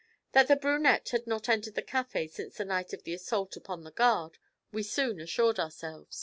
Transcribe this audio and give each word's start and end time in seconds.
That 0.31 0.47
the 0.47 0.55
brunette 0.55 1.09
had 1.09 1.27
not 1.27 1.47
entered 1.47 1.75
the 1.75 1.83
café 1.83 2.27
since 2.27 2.57
the 2.57 2.65
night 2.65 2.91
of 2.91 3.03
the 3.03 3.13
assault 3.13 3.55
upon 3.55 3.83
the 3.83 3.91
guard, 3.91 4.39
we 4.71 4.81
soon 4.81 5.19
assured 5.21 5.59
ourselves. 5.59 6.19